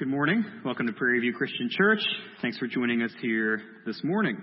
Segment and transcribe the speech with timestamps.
[0.00, 0.42] Good morning.
[0.64, 2.00] Welcome to Prairie View Christian Church.
[2.40, 4.42] Thanks for joining us here this morning.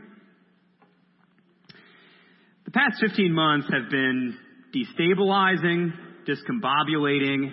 [2.65, 4.37] The past 15 months have been
[4.71, 5.93] destabilizing,
[6.27, 7.49] discombobulating,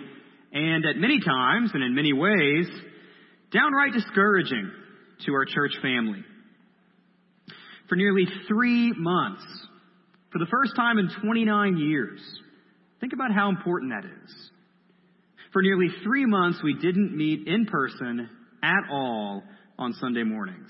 [0.53, 2.67] and at many times and in many ways,
[3.51, 4.69] downright discouraging
[5.25, 6.23] to our church family.
[7.89, 9.41] For nearly three months,
[10.31, 12.19] for the first time in 29 years,
[13.01, 14.51] think about how important that is.
[15.55, 18.29] For nearly three months, we didn't meet in person
[18.61, 19.41] at all
[19.79, 20.69] on Sunday mornings.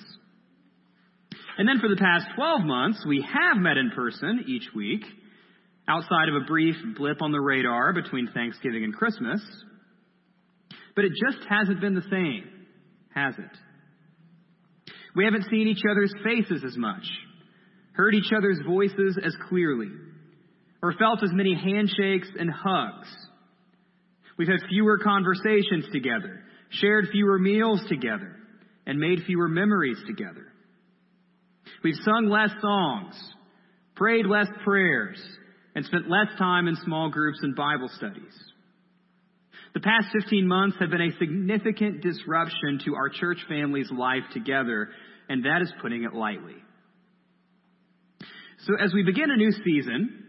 [1.58, 5.04] And then for the past 12 months, we have met in person each week,
[5.88, 9.42] outside of a brief blip on the radar between Thanksgiving and Christmas.
[10.96, 12.44] But it just hasn't been the same,
[13.16, 14.94] has it?
[15.16, 17.08] We haven't seen each other's faces as much,
[17.94, 19.90] heard each other's voices as clearly,
[20.84, 23.25] or felt as many handshakes and hugs
[24.38, 28.36] We've had fewer conversations together, shared fewer meals together,
[28.86, 30.48] and made fewer memories together.
[31.84, 33.16] We've sung less songs,
[33.96, 35.22] prayed less prayers,
[35.74, 38.34] and spent less time in small groups and Bible studies.
[39.74, 44.90] The past 15 months have been a significant disruption to our church family's life together,
[45.28, 46.56] and that is putting it lightly.
[48.66, 50.24] So as we begin a new season,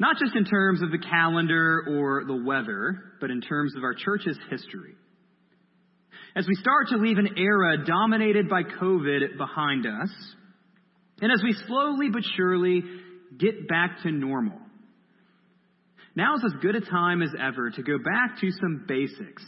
[0.00, 3.92] not just in terms of the calendar or the weather, but in terms of our
[3.92, 4.94] church's history.
[6.34, 10.10] As we start to leave an era dominated by COVID behind us,
[11.20, 12.82] and as we slowly but surely
[13.38, 14.58] get back to normal,
[16.16, 19.44] now is as good a time as ever to go back to some basics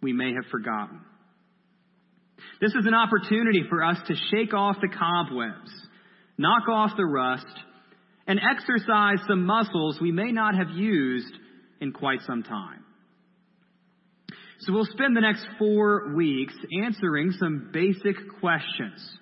[0.00, 1.00] we may have forgotten.
[2.62, 5.70] This is an opportunity for us to shake off the cobwebs,
[6.38, 7.46] knock off the rust,
[8.26, 11.34] and exercise some muscles we may not have used
[11.80, 12.84] in quite some time.
[14.60, 19.18] So we'll spend the next four weeks answering some basic questions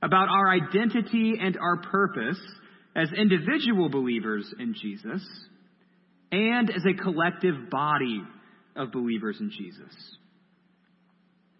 [0.00, 2.40] about our identity and our purpose
[2.94, 5.26] as individual believers in Jesus
[6.30, 8.22] and as a collective body
[8.76, 9.92] of believers in Jesus.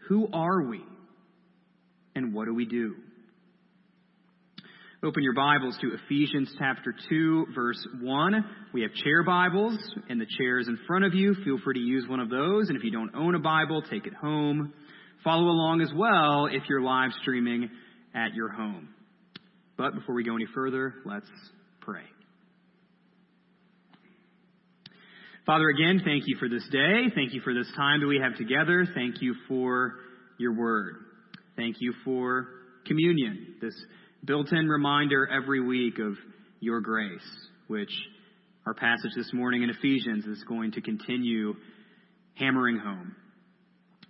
[0.08, 0.82] Who are we?
[2.14, 2.94] And what do we do?
[5.02, 8.44] Open your Bibles to Ephesians chapter 2, verse 1.
[8.74, 9.78] We have chair Bibles
[10.10, 11.34] in the chairs in front of you.
[11.42, 12.68] Feel free to use one of those.
[12.68, 14.74] And if you don't own a Bible, take it home.
[15.24, 17.70] Follow along as well if you're live streaming
[18.14, 18.90] at your home.
[19.78, 21.24] But before we go any further, let's
[21.80, 22.04] pray.
[25.46, 27.06] Father, again, thank you for this day.
[27.14, 28.86] Thank you for this time that we have together.
[28.94, 29.94] Thank you for
[30.36, 30.96] your word.
[31.56, 32.48] Thank you for
[32.84, 33.74] communion, this
[34.24, 36.14] built in reminder every week of
[36.60, 37.20] your grace,
[37.68, 37.92] which
[38.66, 41.54] our passage this morning in Ephesians is going to continue
[42.34, 43.14] hammering home.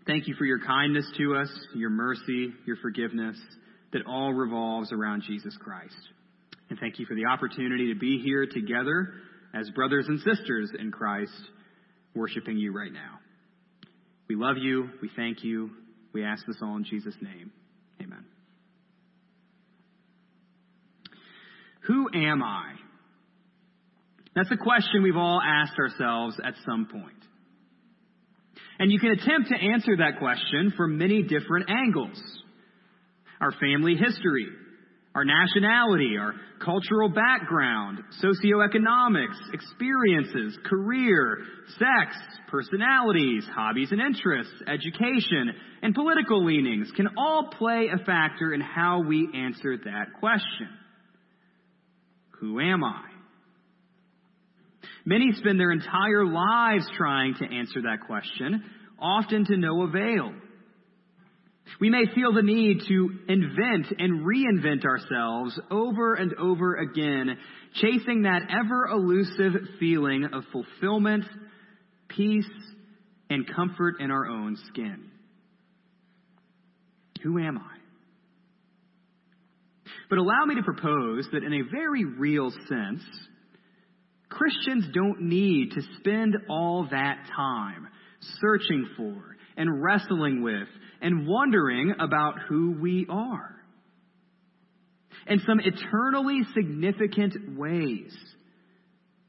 [0.06, 3.36] Thank you for your kindness to us, your mercy, your forgiveness,
[3.92, 5.94] that all revolves around Jesus Christ.
[6.68, 9.12] And thank you for the opportunity to be here together
[9.54, 11.32] as brothers and sisters in Christ,
[12.14, 13.18] worshiping you right now.
[14.28, 14.88] We love you.
[15.02, 15.70] We thank you.
[16.12, 17.52] We ask this all in Jesus' name.
[18.00, 18.24] Amen.
[21.86, 22.74] Who am I?
[24.34, 27.14] That's a question we've all asked ourselves at some point.
[28.78, 32.18] And you can attempt to answer that question from many different angles.
[33.40, 34.46] Our family history,
[35.14, 41.38] our nationality, our cultural background, socioeconomics, experiences, career,
[41.78, 42.16] sex,
[42.48, 45.52] personalities, hobbies and interests, education,
[45.82, 50.68] and political leanings can all play a factor in how we answer that question.
[52.40, 53.02] Who am I?
[55.04, 58.64] Many spend their entire lives trying to answer that question,
[58.98, 60.32] often to no avail.
[61.80, 67.36] We may feel the need to invent and reinvent ourselves over and over again,
[67.74, 71.24] chasing that ever elusive feeling of fulfillment,
[72.08, 72.50] peace,
[73.30, 75.10] and comfort in our own skin.
[77.22, 77.79] Who am I?
[80.10, 83.02] But allow me to propose that in a very real sense,
[84.28, 87.86] Christians don't need to spend all that time
[88.40, 90.68] searching for and wrestling with
[91.00, 93.54] and wondering about who we are.
[95.28, 98.12] In some eternally significant ways,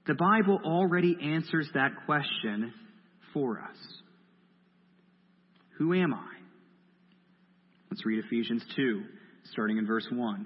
[0.07, 2.73] the Bible already answers that question
[3.33, 3.77] for us.
[5.77, 6.37] Who am I?
[7.91, 9.03] Let's read Ephesians 2,
[9.51, 10.45] starting in verse 1.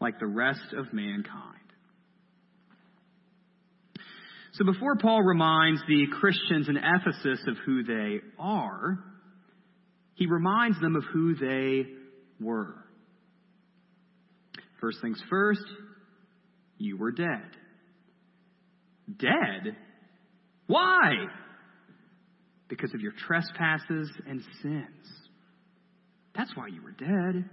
[0.00, 1.56] like the rest of mankind.
[4.54, 8.98] So before Paul reminds the Christians in Ephesus of who they are,
[10.14, 11.86] he reminds them of who they
[12.40, 12.74] were.
[14.80, 15.64] First things first,
[16.78, 17.50] you were dead.
[19.18, 19.76] Dead?
[20.66, 21.12] Why?
[22.68, 25.06] Because of your trespasses and sins.
[26.34, 27.48] That's why you were dead.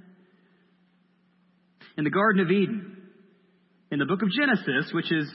[1.98, 2.98] In the Garden of Eden,
[3.92, 5.28] in the book of Genesis, which is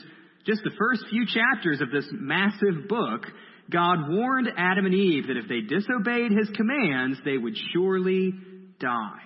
[0.45, 3.25] just the first few chapters of this massive book,
[3.69, 8.33] God warned Adam and Eve that if they disobeyed his commands, they would surely
[8.79, 9.19] die.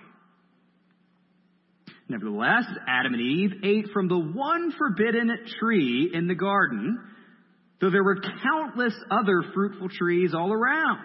[2.10, 5.30] Nevertheless, Adam and Eve ate from the one forbidden
[5.60, 6.98] tree in the garden,
[7.82, 11.00] though there were countless other fruitful trees all around.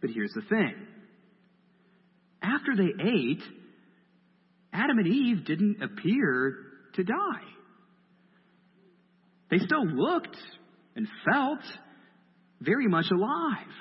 [0.00, 0.74] But here's the thing.
[2.42, 3.42] After they ate,
[4.74, 6.56] Adam and Eve didn't appear
[6.94, 7.44] to die.
[9.50, 10.36] They still looked
[10.96, 11.60] and felt
[12.60, 13.72] very much alive.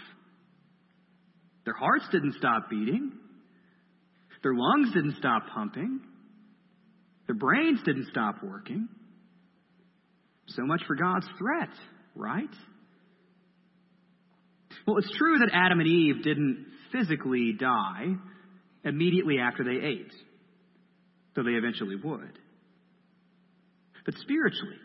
[1.65, 3.11] Their hearts didn't stop beating.
[4.43, 6.01] Their lungs didn't stop pumping.
[7.27, 8.87] Their brains didn't stop working.
[10.47, 11.69] So much for God's threat,
[12.15, 12.49] right?
[14.85, 18.15] Well, it's true that Adam and Eve didn't physically die
[18.83, 20.11] immediately after they ate,
[21.35, 22.39] though they eventually would.
[24.05, 24.77] But spiritually,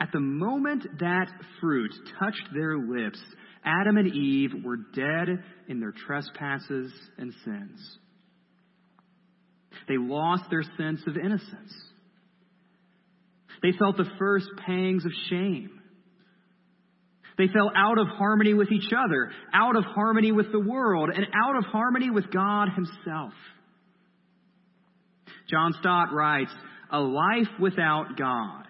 [0.00, 1.26] at the moment that
[1.60, 3.20] fruit touched their lips,
[3.64, 7.98] Adam and Eve were dead in their trespasses and sins.
[9.88, 11.72] They lost their sense of innocence.
[13.62, 15.80] They felt the first pangs of shame.
[17.36, 21.26] They fell out of harmony with each other, out of harmony with the world, and
[21.34, 23.32] out of harmony with God Himself.
[25.48, 26.52] John Stott writes,
[26.90, 28.64] A life without God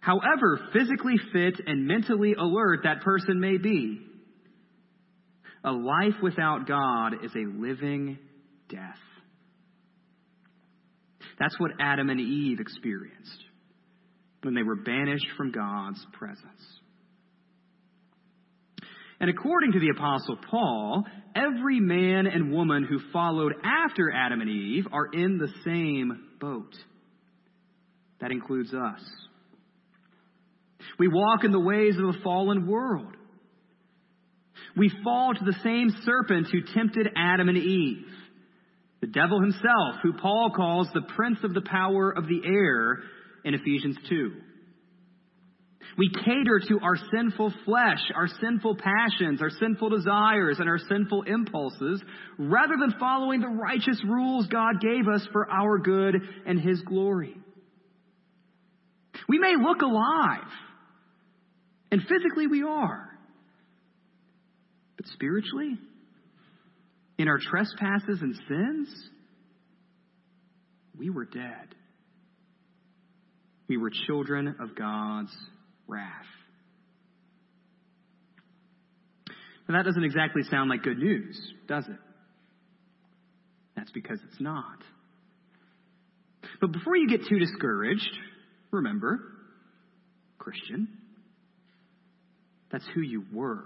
[0.00, 4.00] however physically fit and mentally alert that person may be.
[5.62, 8.18] A life without God is a living
[8.70, 8.80] death.
[11.38, 13.44] That's what Adam and Eve experienced
[14.42, 16.79] when they were banished from God's presence.
[19.20, 21.04] And according to the Apostle Paul,
[21.36, 26.74] every man and woman who followed after Adam and Eve are in the same boat.
[28.20, 29.00] That includes us.
[30.98, 33.14] We walk in the ways of a fallen world.
[34.76, 38.06] We fall to the same serpent who tempted Adam and Eve,
[39.00, 43.00] the devil himself, who Paul calls the prince of the power of the air
[43.44, 44.32] in Ephesians 2.
[45.98, 51.22] We cater to our sinful flesh, our sinful passions, our sinful desires, and our sinful
[51.22, 52.02] impulses,
[52.38, 56.16] rather than following the righteous rules God gave us for our good
[56.46, 57.36] and His glory.
[59.28, 60.48] We may look alive.
[61.92, 63.08] And physically we are.
[64.96, 65.76] But spiritually,
[67.18, 69.10] in our trespasses and sins,
[70.96, 71.74] we were dead.
[73.68, 75.34] We were children of God's
[75.90, 76.26] wrath.
[79.68, 81.98] Now, that doesn't exactly sound like good news, does it?
[83.76, 84.78] That's because it's not.
[86.60, 88.18] But before you get too discouraged,
[88.70, 89.20] remember,
[90.38, 90.88] Christian,
[92.72, 93.64] that's who you were.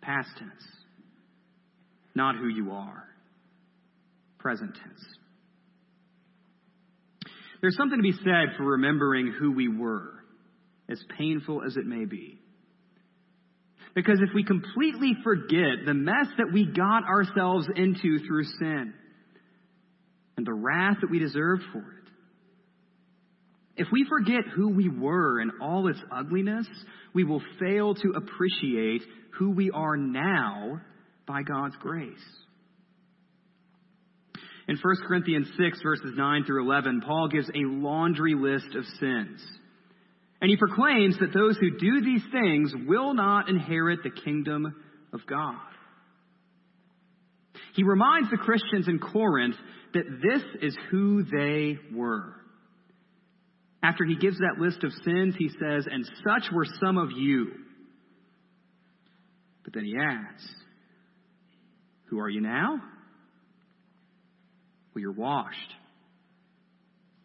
[0.00, 0.64] Past tense.
[2.14, 3.04] Not who you are.
[4.38, 5.04] Present tense.
[7.60, 10.21] There's something to be said for remembering who we were,
[10.90, 12.38] as painful as it may be.
[13.94, 18.94] Because if we completely forget the mess that we got ourselves into through sin
[20.36, 22.02] and the wrath that we deserved for it,
[23.76, 26.66] if we forget who we were in all its ugliness,
[27.14, 29.02] we will fail to appreciate
[29.38, 30.80] who we are now
[31.26, 32.16] by God's grace.
[34.68, 39.42] In 1 Corinthians 6, verses 9 through 11, Paul gives a laundry list of sins.
[40.42, 44.74] And he proclaims that those who do these things will not inherit the kingdom
[45.12, 45.54] of God.
[47.74, 49.54] He reminds the Christians in Corinth
[49.94, 52.34] that this is who they were.
[53.84, 57.52] After he gives that list of sins, he says, And such were some of you.
[59.62, 60.44] But then he adds,
[62.10, 62.80] Who are you now?
[64.92, 65.56] Well, you're washed.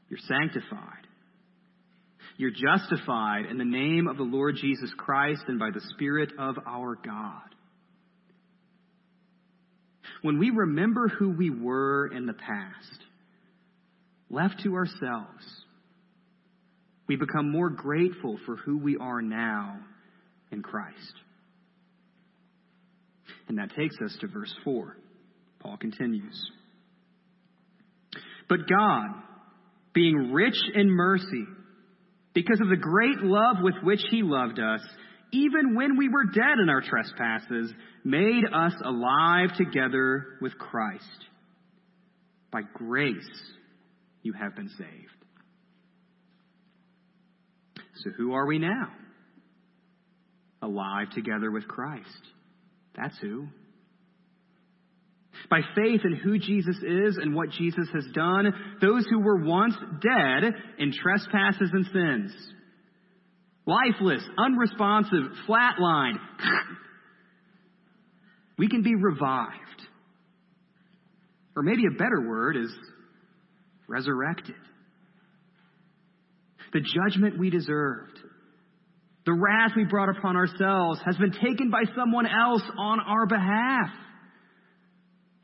[0.07, 1.06] You're sanctified.
[2.37, 6.55] You're justified in the name of the Lord Jesus Christ and by the Spirit of
[6.67, 7.41] our God.
[10.21, 13.03] When we remember who we were in the past,
[14.29, 15.43] left to ourselves,
[17.07, 19.79] we become more grateful for who we are now
[20.51, 21.13] in Christ.
[23.47, 24.95] And that takes us to verse 4.
[25.59, 26.51] Paul continues.
[28.49, 29.07] But God,
[29.93, 31.45] being rich in mercy,
[32.37, 34.81] because of the great love with which he loved us,
[35.31, 41.03] even when we were dead in our trespasses, made us alive together with Christ.
[42.51, 43.15] By grace
[44.21, 45.17] you have been saved.
[48.03, 48.91] So who are we now?
[50.61, 52.05] Alive together with Christ.
[52.95, 53.47] That's who.
[55.49, 59.75] By faith in who Jesus is and what Jesus has done, those who were once
[60.01, 62.33] dead in trespasses and sins,
[63.65, 66.19] lifeless, unresponsive, flatlined,
[68.57, 69.53] we can be revived.
[71.55, 72.71] Or maybe a better word is
[73.87, 74.55] resurrected.
[76.73, 78.19] The judgment we deserved,
[79.25, 83.89] the wrath we brought upon ourselves, has been taken by someone else on our behalf.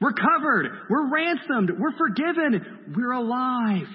[0.04, 0.68] We're covered.
[0.90, 1.72] We're ransomed.
[1.80, 2.94] We're forgiven.
[2.94, 3.88] We're alive.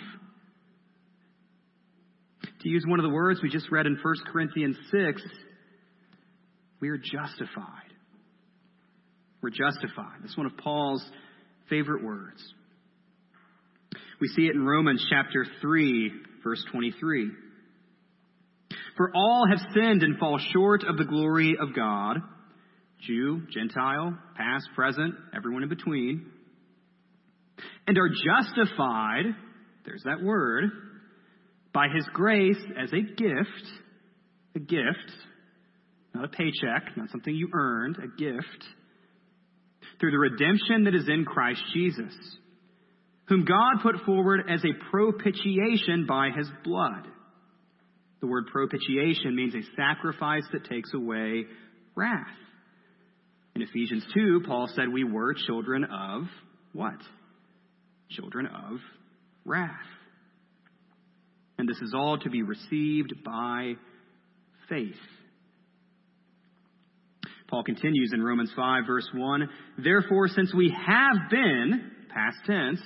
[2.63, 5.23] To use one of the words we just read in 1 Corinthians 6,
[6.81, 7.93] we are justified.
[9.43, 10.21] We're justified.
[10.23, 11.05] That's one of Paul's
[11.69, 12.43] favorite words.
[14.19, 16.11] We see it in Romans chapter 3,
[16.43, 17.29] verse 23.
[18.97, 22.23] For all have sinned and fall short of the glory of God
[23.07, 26.27] Jew, Gentile, past, present, everyone in between,
[27.87, 29.25] and are justified,
[29.85, 30.65] there's that word,
[31.73, 33.67] by his grace as a gift,
[34.57, 35.13] a gift,
[36.15, 38.65] not a paycheck, not something you earned, a gift,
[40.01, 42.15] through the redemption that is in Christ Jesus,
[43.29, 47.07] whom God put forward as a propitiation by his blood.
[48.21, 51.45] The word propitiation means a sacrifice that takes away
[51.95, 52.27] wrath.
[53.59, 56.29] In Ephesians 2, Paul said we were children of
[56.75, 56.95] what?
[58.09, 58.79] Children of
[59.45, 59.73] wrath.
[61.59, 63.73] And this is all to be received by
[64.69, 64.95] faith.
[67.49, 69.49] Paul continues in Romans 5, verse 1
[69.83, 72.81] Therefore, since we have been, past tense,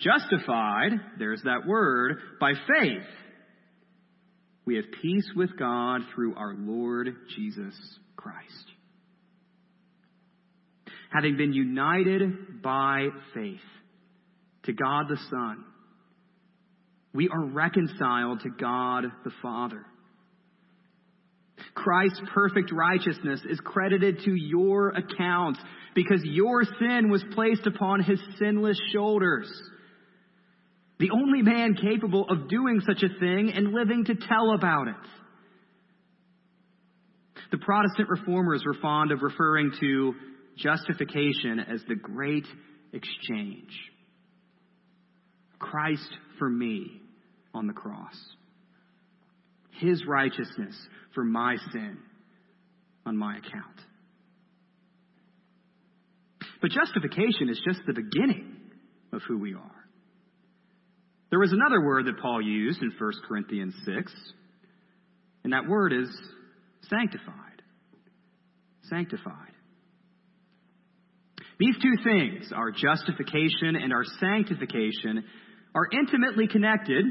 [0.00, 3.04] justified, there's that word, by faith,
[4.64, 7.74] we have peace with God through our Lord Jesus
[8.16, 8.75] Christ
[11.12, 13.60] having been united by faith
[14.64, 15.64] to God the Son,
[17.14, 19.84] we are reconciled to God the Father.
[21.74, 25.58] Christ's perfect righteousness is credited to your account
[25.94, 29.50] because your sin was placed upon his sinless shoulders.
[30.98, 34.94] The only man capable of doing such a thing and living to tell about it.
[37.50, 40.14] The Protestant reformers were fond of referring to
[40.56, 42.46] justification as the great
[42.92, 43.70] exchange.
[45.58, 46.08] Christ
[46.38, 47.00] for me
[47.54, 48.16] on the cross.
[49.80, 50.74] His righteousness
[51.14, 51.98] for my sin
[53.04, 53.80] on my account.
[56.60, 58.56] But justification is just the beginning
[59.12, 59.60] of who we are.
[61.30, 64.12] There was another word that Paul used in 1 Corinthians 6,
[65.44, 66.08] and that word is
[66.88, 67.62] sanctified.
[68.88, 69.52] Sanctified.
[71.58, 75.24] These two things, our justification and our sanctification,
[75.74, 77.04] are intimately connected,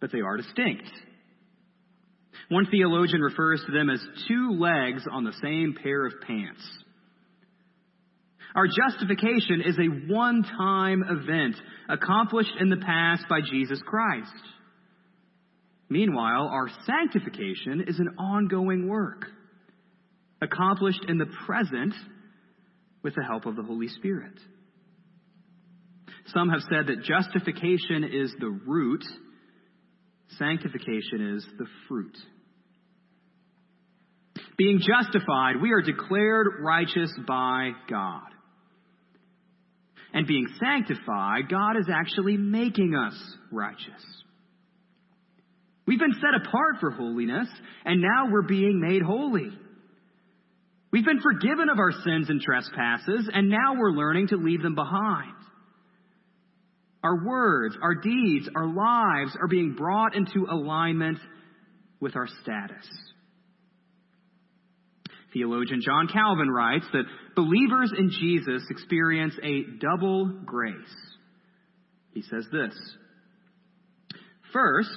[0.00, 0.90] but they are distinct.
[2.48, 6.62] One theologian refers to them as two legs on the same pair of pants.
[8.54, 11.56] Our justification is a one time event
[11.88, 14.32] accomplished in the past by Jesus Christ.
[15.88, 19.26] Meanwhile, our sanctification is an ongoing work
[20.40, 21.94] accomplished in the present
[23.06, 24.32] with the help of the Holy Spirit.
[26.34, 29.04] Some have said that justification is the root,
[30.40, 32.16] sanctification is the fruit.
[34.58, 38.26] Being justified, we are declared righteous by God.
[40.12, 43.14] And being sanctified, God is actually making us
[43.52, 44.02] righteous.
[45.86, 47.46] We've been set apart for holiness,
[47.84, 49.56] and now we're being made holy.
[50.96, 54.74] We've been forgiven of our sins and trespasses, and now we're learning to leave them
[54.74, 55.34] behind.
[57.04, 61.18] Our words, our deeds, our lives are being brought into alignment
[62.00, 62.88] with our status.
[65.34, 70.72] Theologian John Calvin writes that believers in Jesus experience a double grace.
[72.14, 72.74] He says this
[74.50, 74.96] First,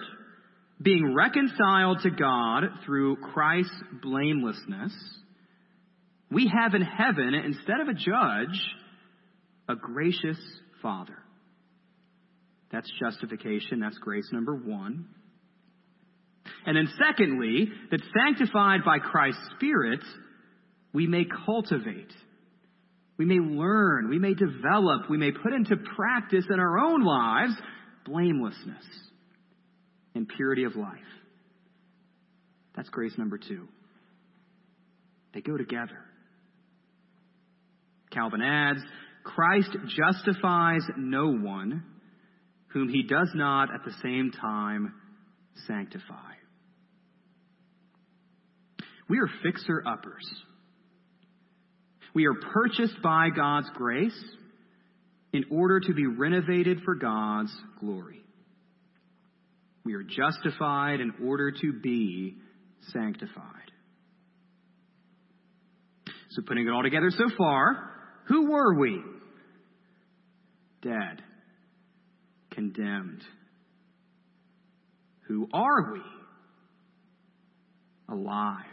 [0.81, 4.93] being reconciled to God through Christ's blamelessness,
[6.31, 8.61] we have in heaven, instead of a judge,
[9.67, 10.39] a gracious
[10.81, 11.17] Father.
[12.71, 13.79] That's justification.
[13.79, 15.07] That's grace number one.
[16.65, 20.01] And then, secondly, that sanctified by Christ's Spirit,
[20.93, 22.11] we may cultivate,
[23.17, 27.53] we may learn, we may develop, we may put into practice in our own lives
[28.05, 28.85] blamelessness
[30.15, 30.97] and purity of life.
[32.75, 33.67] That's grace number two.
[35.33, 35.99] They go together.
[38.11, 38.79] Calvin adds
[39.23, 41.83] Christ justifies no one
[42.67, 44.93] whom he does not at the same time
[45.67, 46.33] sanctify.
[49.07, 50.27] We are fixer uppers.
[52.13, 54.19] We are purchased by God's grace
[55.33, 58.21] in order to be renovated for God's glory.
[59.83, 62.35] We are justified in order to be
[62.93, 63.43] sanctified.
[66.31, 67.88] So, putting it all together so far,
[68.29, 69.01] who were we?
[70.83, 71.23] Dead,
[72.51, 73.23] condemned.
[75.27, 76.01] Who are we?
[78.07, 78.65] Alive,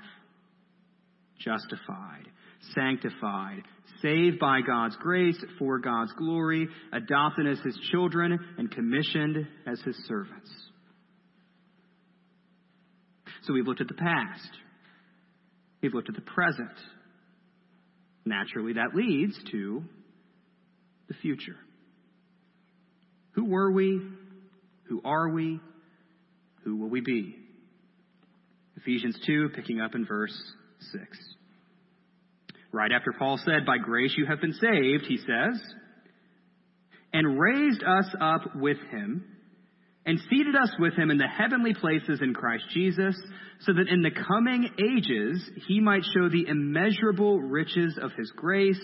[1.39, 2.29] justified,
[2.75, 3.63] sanctified,
[4.03, 9.97] saved by God's grace for God's glory, adopted as his children, and commissioned as his
[10.07, 10.51] servants.
[13.45, 14.51] So we've looked at the past.
[15.83, 16.79] We've looked at the present.
[18.27, 19.85] Naturally, that leads to
[21.09, 21.57] the future.
[23.33, 24.03] Who were we?
[24.89, 25.61] Who are we?
[26.65, 27.37] Who will we be?
[28.77, 30.37] Ephesians 2, picking up in verse
[30.93, 31.03] 6.
[32.73, 35.63] Right after Paul said, By grace you have been saved, he says,
[37.13, 39.25] and raised us up with him,
[40.07, 43.17] and seated us with him in the heavenly places in Christ Jesus,
[43.61, 48.81] so that in the coming ages he might show the immeasurable riches of his grace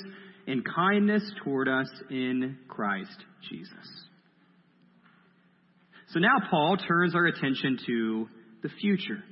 [0.46, 3.16] and kindness toward us in Christ
[3.48, 4.04] Jesus.
[6.08, 8.28] So now Paul turns our attention to
[8.62, 9.22] the future.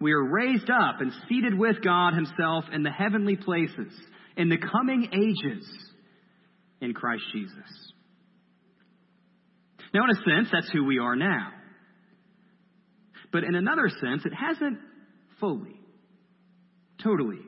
[0.00, 3.92] We are raised up and seated with God Himself in the heavenly places
[4.36, 5.66] in the coming ages
[6.80, 7.91] in Christ Jesus.
[9.94, 11.50] Now, in a sense, that's who we are now.
[13.32, 14.78] But in another sense, it hasn't
[15.40, 15.76] fully,
[17.02, 17.40] totally,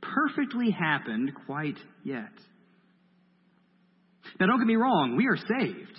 [0.00, 2.32] perfectly happened quite yet.
[4.38, 5.98] Now, don't get me wrong, we are saved,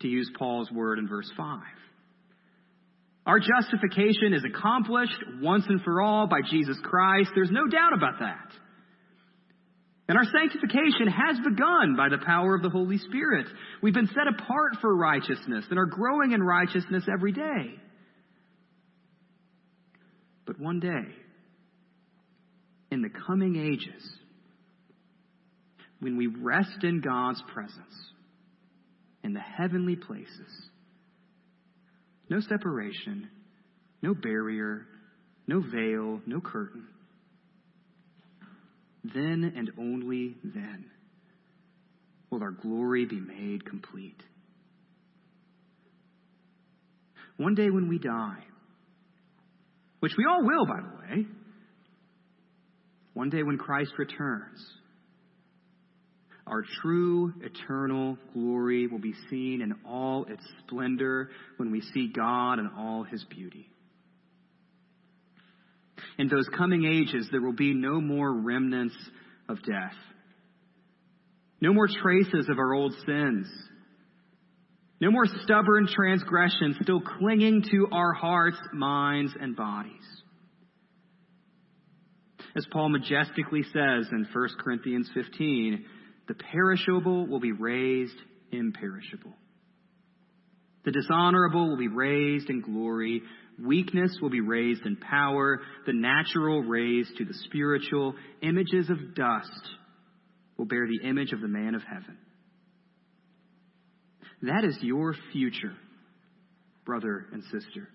[0.00, 1.60] to use Paul's word in verse 5.
[3.26, 7.30] Our justification is accomplished once and for all by Jesus Christ.
[7.34, 8.52] There's no doubt about that.
[10.08, 13.46] And our sanctification has begun by the power of the Holy Spirit.
[13.82, 17.74] We've been set apart for righteousness and are growing in righteousness every day.
[20.46, 21.14] But one day,
[22.90, 24.02] in the coming ages,
[26.00, 28.10] when we rest in God's presence
[29.22, 30.70] in the heavenly places,
[32.30, 33.28] no separation,
[34.00, 34.86] no barrier,
[35.46, 36.86] no veil, no curtain.
[39.04, 40.86] Then and only then
[42.30, 44.22] will our glory be made complete.
[47.36, 48.42] One day when we die,
[50.00, 51.26] which we all will, by the way,
[53.14, 54.64] one day when Christ returns,
[56.46, 62.58] our true eternal glory will be seen in all its splendor when we see God
[62.58, 63.70] in all his beauty.
[66.18, 68.96] In those coming ages, there will be no more remnants
[69.48, 69.94] of death,
[71.60, 73.46] no more traces of our old sins,
[75.00, 79.92] no more stubborn transgressions still clinging to our hearts, minds, and bodies.
[82.56, 85.84] As Paul majestically says in 1 Corinthians 15,
[86.26, 88.16] the perishable will be raised
[88.50, 89.37] imperishable.
[90.84, 93.22] The dishonorable will be raised in glory.
[93.62, 95.60] Weakness will be raised in power.
[95.86, 98.14] The natural raised to the spiritual.
[98.42, 99.68] Images of dust
[100.56, 102.16] will bear the image of the man of heaven.
[104.42, 105.74] That is your future,
[106.84, 107.88] brother and sister.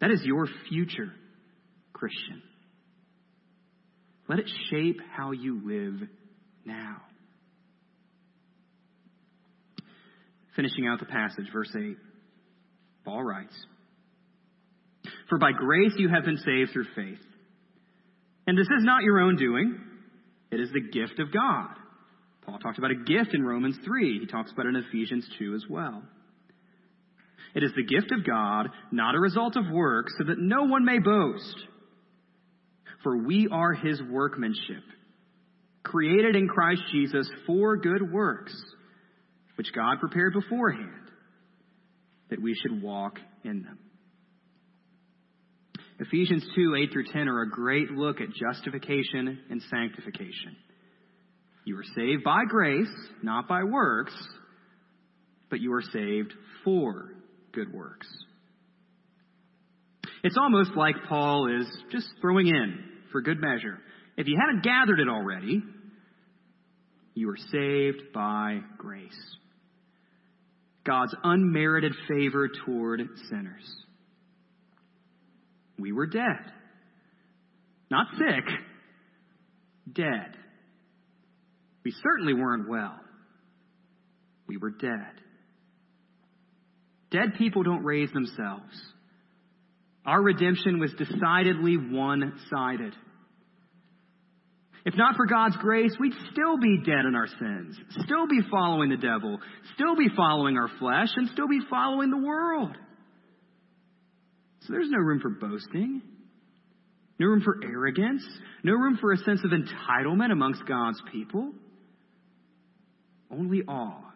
[0.00, 1.12] That is your future,
[1.92, 2.42] Christian.
[4.28, 6.08] Let it shape how you live
[6.64, 7.02] now.
[10.56, 11.96] Finishing out the passage, verse 8,
[13.04, 13.54] Paul writes,
[15.28, 17.24] For by grace you have been saved through faith.
[18.46, 19.78] And this is not your own doing,
[20.50, 21.76] it is the gift of God.
[22.42, 24.18] Paul talked about a gift in Romans 3.
[24.20, 26.02] He talks about it in Ephesians 2 as well.
[27.54, 30.84] It is the gift of God, not a result of work, so that no one
[30.84, 31.56] may boast.
[33.02, 34.84] For we are his workmanship,
[35.82, 38.54] created in Christ Jesus for good works,
[39.60, 40.88] which God prepared beforehand,
[42.30, 43.78] that we should walk in them.
[45.98, 50.56] Ephesians 2 8 through 10 are a great look at justification and sanctification.
[51.66, 52.88] You are saved by grace,
[53.22, 54.14] not by works,
[55.50, 56.32] but you are saved
[56.64, 57.10] for
[57.52, 58.06] good works.
[60.24, 63.78] It's almost like Paul is just throwing in for good measure.
[64.16, 65.62] If you haven't gathered it already,
[67.12, 69.36] you are saved by grace.
[70.90, 73.62] God's unmerited favor toward sinners.
[75.78, 76.52] We were dead.
[77.92, 78.44] Not sick,
[79.92, 80.34] dead.
[81.84, 82.96] We certainly weren't well.
[84.48, 85.12] We were dead.
[87.12, 88.74] Dead people don't raise themselves.
[90.04, 92.94] Our redemption was decidedly one sided.
[94.84, 98.90] If not for God's grace, we'd still be dead in our sins, still be following
[98.90, 99.38] the devil,
[99.74, 102.74] still be following our flesh, and still be following the world.
[104.60, 106.00] So there's no room for boasting,
[107.18, 108.24] no room for arrogance,
[108.62, 111.52] no room for a sense of entitlement amongst God's people.
[113.30, 114.12] Only awe,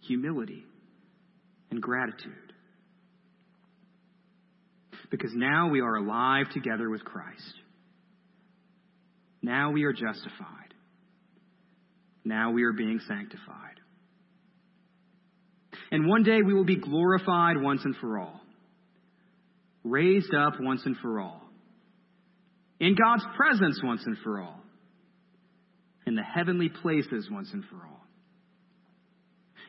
[0.00, 0.64] humility,
[1.70, 2.52] and gratitude.
[5.10, 7.59] Because now we are alive together with Christ.
[9.42, 10.74] Now we are justified.
[12.24, 13.80] Now we are being sanctified.
[15.90, 18.40] And one day we will be glorified once and for all.
[19.82, 21.42] Raised up once and for all.
[22.78, 24.60] In God's presence once and for all.
[26.06, 28.06] In the heavenly places once and for all.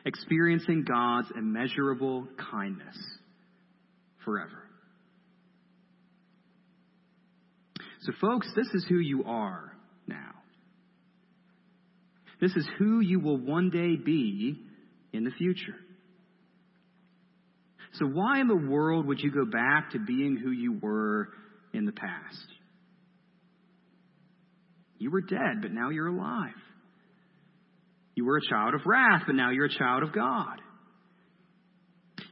[0.04, 2.96] Experiencing God's immeasurable kindness
[4.24, 4.68] forever.
[8.02, 9.72] So, folks, this is who you are
[10.08, 10.32] now.
[12.40, 14.60] This is who you will one day be
[15.12, 15.76] in the future.
[17.94, 21.28] So, why in the world would you go back to being who you were
[21.72, 22.46] in the past?
[24.98, 26.54] You were dead, but now you're alive.
[28.16, 30.60] You were a child of wrath, but now you're a child of God.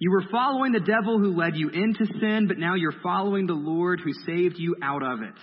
[0.01, 3.53] You were following the devil who led you into sin, but now you're following the
[3.53, 5.35] Lord who saved you out of it.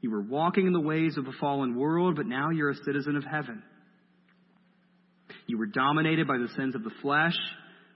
[0.00, 3.16] You were walking in the ways of a fallen world, but now you're a citizen
[3.16, 3.62] of heaven.
[5.46, 7.36] You were dominated by the sins of the flesh,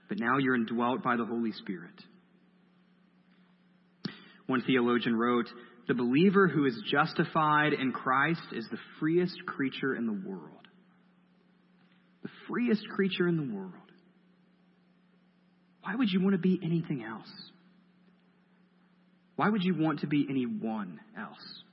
[0.07, 1.95] but now you're indwelt by the Holy Spirit.
[4.47, 5.47] One theologian wrote,
[5.87, 10.51] The believer who is justified in Christ is the freest creature in the world.
[12.21, 13.73] The freest creature in the world.
[15.81, 17.31] Why would you want to be anything else?
[19.35, 21.63] Why would you want to be anyone else?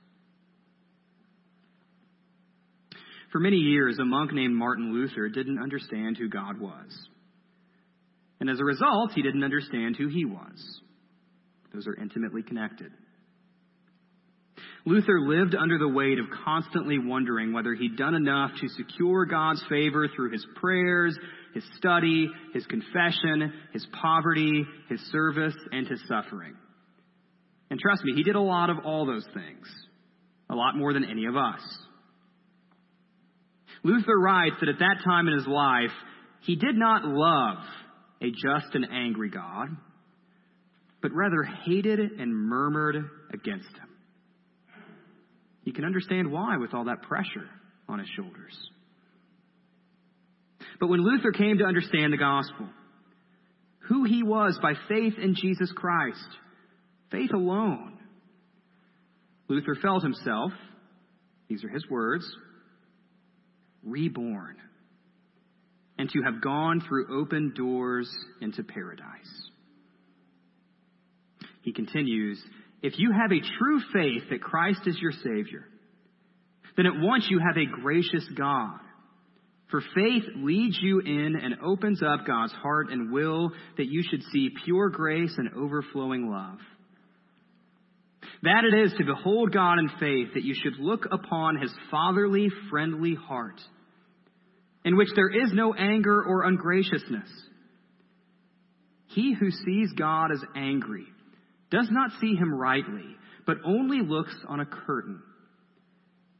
[3.33, 7.09] For many years, a monk named Martin Luther didn't understand who God was.
[8.39, 10.81] And as a result, he didn't understand who he was.
[11.73, 12.91] Those are intimately connected.
[14.85, 19.63] Luther lived under the weight of constantly wondering whether he'd done enough to secure God's
[19.67, 21.17] favor through his prayers,
[21.55, 26.53] his study, his confession, his poverty, his service, and his suffering.
[27.71, 29.67] And trust me, he did a lot of all those things.
[30.51, 31.61] A lot more than any of us.
[33.83, 35.91] Luther writes that at that time in his life,
[36.41, 37.57] he did not love
[38.21, 39.69] a just and angry God,
[41.01, 42.95] but rather hated and murmured
[43.33, 43.89] against him.
[45.63, 47.49] You can understand why with all that pressure
[47.87, 48.57] on his shoulders.
[50.79, 52.67] But when Luther came to understand the gospel,
[53.87, 56.27] who he was by faith in Jesus Christ,
[57.11, 57.97] faith alone,
[59.47, 60.51] Luther felt himself,
[61.49, 62.25] these are his words,
[63.85, 64.57] reborn,
[65.97, 68.09] and to have gone through open doors
[68.41, 69.49] into paradise.
[71.61, 72.41] He continues,
[72.81, 75.65] if you have a true faith that Christ is your Savior,
[76.75, 78.79] then at once you have a gracious God.
[79.69, 84.21] For faith leads you in and opens up God's heart and will that you should
[84.31, 86.59] see pure grace and overflowing love.
[88.43, 92.49] That it is to behold God in faith, that you should look upon his fatherly,
[92.69, 93.59] friendly heart,
[94.85, 97.29] in which there is no anger or ungraciousness.
[99.07, 101.05] He who sees God as angry
[101.69, 105.21] does not see him rightly, but only looks on a curtain,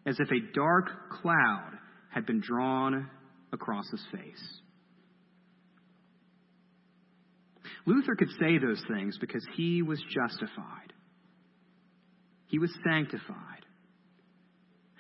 [0.06, 1.72] as if a dark cloud
[2.10, 3.10] had been drawn
[3.52, 4.60] across his face.
[7.86, 10.93] Luther could say those things because he was justified.
[12.54, 13.66] He was sanctified.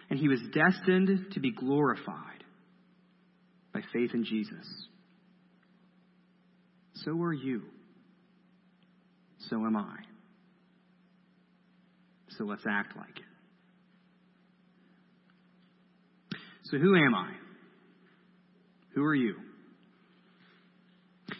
[0.10, 2.44] And he was destined to be glorified
[3.72, 4.88] by faith in Jesus.
[6.96, 7.62] So are you.
[9.52, 9.98] So am I.
[12.40, 13.18] So let's act like
[16.32, 16.38] it.
[16.72, 17.34] So, who am I?
[18.96, 19.36] Who are you?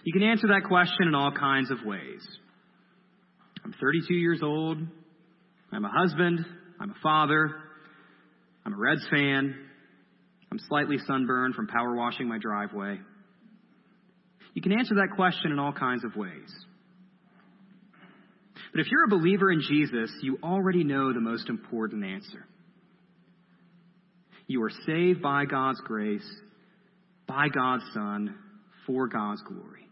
[0.04, 2.22] You can answer that question in all kinds of ways.
[3.66, 4.78] I'm 32 years old.
[5.76, 6.46] I'm a husband.
[6.80, 7.52] I'm a father.
[8.66, 9.56] I'm a Reds fan.
[10.52, 13.00] I'm slightly sunburned from power washing my driveway.
[14.54, 16.54] You can answer that question in all kinds of ways.
[18.72, 22.46] But if you're a believer in Jesus, you already know the most important answer.
[24.48, 26.28] You are saved by God's grace,
[27.28, 28.36] by God's Son,
[28.86, 29.88] for God's glory.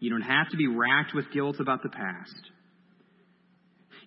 [0.00, 2.50] You don't have to be racked with guilt about the past.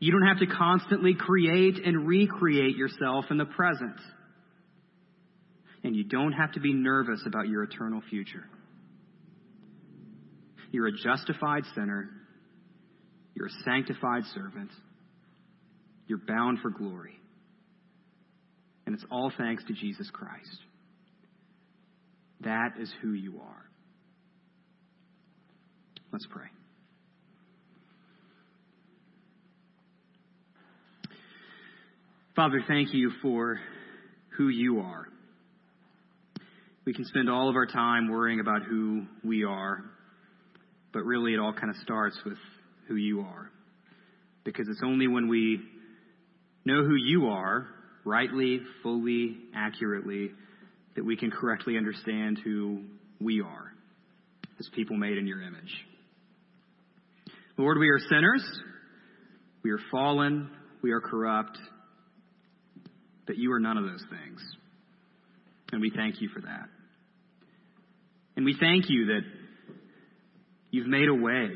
[0.01, 3.97] You don't have to constantly create and recreate yourself in the present.
[5.83, 8.49] And you don't have to be nervous about your eternal future.
[10.71, 12.09] You're a justified sinner.
[13.35, 14.71] You're a sanctified servant.
[16.07, 17.19] You're bound for glory.
[18.87, 20.57] And it's all thanks to Jesus Christ.
[22.39, 23.69] That is who you are.
[26.11, 26.47] Let's pray.
[32.41, 33.60] Father, thank you for
[34.36, 35.06] who you are.
[36.86, 39.84] We can spend all of our time worrying about who we are,
[40.91, 42.39] but really it all kind of starts with
[42.88, 43.51] who you are.
[44.43, 45.60] Because it's only when we
[46.65, 47.67] know who you are,
[48.06, 50.32] rightly, fully, accurately,
[50.95, 52.82] that we can correctly understand who
[53.19, 53.71] we are
[54.60, 55.86] as people made in your image.
[57.56, 58.43] Lord, we are sinners.
[59.62, 60.49] We are fallen.
[60.82, 61.60] We are corrupt
[63.27, 64.41] that you are none of those things.
[65.71, 66.67] And we thank you for that.
[68.36, 69.21] And we thank you that
[70.71, 71.49] you've made a way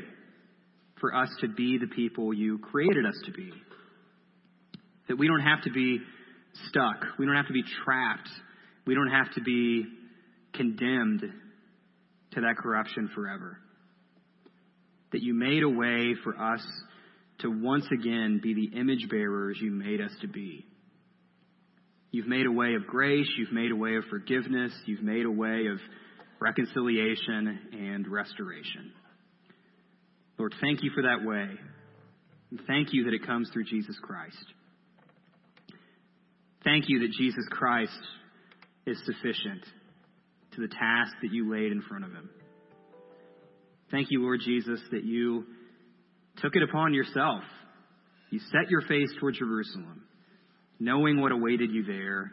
[1.00, 3.50] for us to be the people you created us to be.
[5.08, 6.00] That we don't have to be
[6.68, 7.04] stuck.
[7.18, 8.28] We don't have to be trapped.
[8.86, 9.84] We don't have to be
[10.54, 11.22] condemned
[12.32, 13.58] to that corruption forever.
[15.12, 16.64] That you made a way for us
[17.40, 20.64] to once again be the image bearers you made us to be.
[22.16, 23.28] You've made a way of grace.
[23.36, 24.72] You've made a way of forgiveness.
[24.86, 25.78] You've made a way of
[26.40, 28.90] reconciliation and restoration.
[30.38, 31.46] Lord, thank you for that way.
[32.50, 34.42] And thank you that it comes through Jesus Christ.
[36.64, 38.00] Thank you that Jesus Christ
[38.86, 39.66] is sufficient
[40.54, 42.30] to the task that you laid in front of him.
[43.90, 45.44] Thank you, Lord Jesus, that you
[46.38, 47.42] took it upon yourself.
[48.30, 50.05] You set your face toward Jerusalem
[50.78, 52.32] knowing what awaited you there.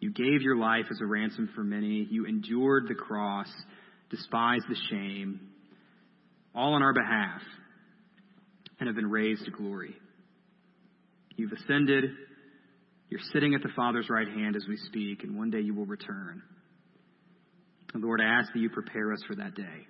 [0.00, 2.06] You gave your life as a ransom for many.
[2.10, 3.48] You endured the cross,
[4.10, 5.40] despised the shame,
[6.54, 7.40] all on our behalf,
[8.78, 9.94] and have been raised to glory.
[11.36, 12.04] You've ascended.
[13.08, 15.86] You're sitting at the Father's right hand as we speak, and one day you will
[15.86, 16.42] return.
[17.94, 19.86] Lord, I ask that you prepare us for that day.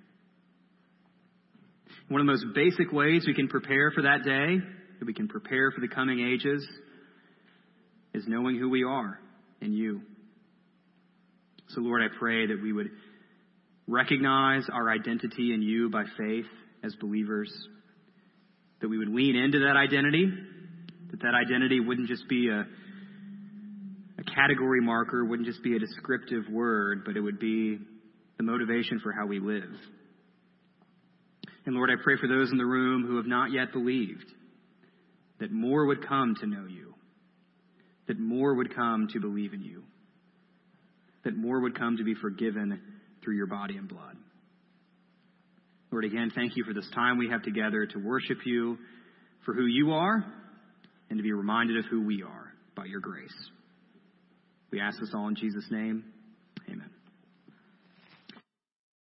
[2.08, 4.58] One of the most basic ways we can prepare for that day,
[4.98, 6.66] that we can prepare for the coming ages,
[8.14, 9.18] is knowing who we are
[9.60, 10.00] in you.
[11.68, 12.90] So, Lord, I pray that we would
[13.86, 16.46] recognize our identity in you by faith
[16.82, 17.52] as believers,
[18.80, 20.30] that we would lean into that identity,
[21.10, 26.44] that that identity wouldn't just be a, a category marker, wouldn't just be a descriptive
[26.50, 27.78] word, but it would be
[28.36, 29.74] the motivation for how we live.
[31.66, 34.26] And Lord, I pray for those in the room who have not yet believed
[35.40, 36.83] that more would come to know you
[38.06, 39.82] that more would come to believe in you,
[41.24, 42.80] that more would come to be forgiven
[43.22, 44.16] through your body and blood.
[45.90, 48.78] Lord, again, thank you for this time we have together to worship you
[49.44, 50.24] for who you are
[51.08, 53.34] and to be reminded of who we are by your grace.
[54.70, 56.04] We ask this all in Jesus' name.